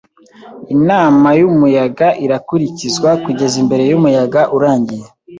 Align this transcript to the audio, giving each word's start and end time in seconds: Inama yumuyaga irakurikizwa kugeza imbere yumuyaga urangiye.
Inama 0.75 1.27
yumuyaga 1.39 2.07
irakurikizwa 2.25 3.09
kugeza 3.23 3.55
imbere 3.63 3.83
yumuyaga 3.91 4.41
urangiye. 4.55 5.05